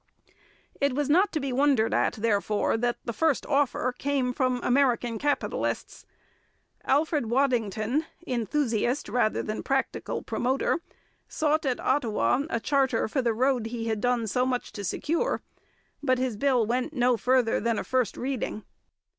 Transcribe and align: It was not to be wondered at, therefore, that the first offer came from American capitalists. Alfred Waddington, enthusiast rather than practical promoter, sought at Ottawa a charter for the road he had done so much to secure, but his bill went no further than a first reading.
It 0.79 0.95
was 0.95 1.11
not 1.11 1.31
to 1.31 1.39
be 1.39 1.53
wondered 1.53 1.93
at, 1.93 2.13
therefore, 2.13 2.75
that 2.75 2.97
the 3.05 3.13
first 3.13 3.45
offer 3.45 3.93
came 3.95 4.33
from 4.33 4.59
American 4.63 5.19
capitalists. 5.19 6.07
Alfred 6.85 7.27
Waddington, 7.29 8.07
enthusiast 8.25 9.07
rather 9.07 9.43
than 9.43 9.61
practical 9.61 10.23
promoter, 10.23 10.79
sought 11.27 11.67
at 11.67 11.79
Ottawa 11.79 12.41
a 12.49 12.59
charter 12.59 13.07
for 13.07 13.21
the 13.21 13.31
road 13.35 13.67
he 13.67 13.89
had 13.89 14.01
done 14.01 14.25
so 14.25 14.43
much 14.43 14.71
to 14.71 14.83
secure, 14.83 15.43
but 16.01 16.17
his 16.17 16.35
bill 16.35 16.65
went 16.65 16.93
no 16.93 17.15
further 17.15 17.59
than 17.59 17.77
a 17.77 17.83
first 17.83 18.17
reading. 18.17 18.63